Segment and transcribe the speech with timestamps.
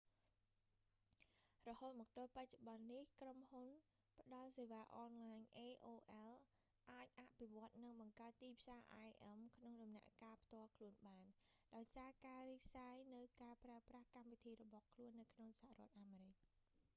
[1.69, 3.67] រហូតមកទល់បច្ចុប្បន្ននេះក្រុមហ៊ុន
[4.17, 5.99] ផ្តល់សេវាអនឡាញ aol
[6.91, 11.25] អាចអភិវឌ្ឍ និងបង្កើតទីផ្សារ im ក្នុងដំណាក់កាលផ្ទាល់ខ្លួនបាន
[11.75, 16.35] ដោយសារការរីកសាយនូវការប្រើប្រាស់កម្មវិធីរបស់ខ្លួននៅក្នុងសហរដ្ឋអាមេរិក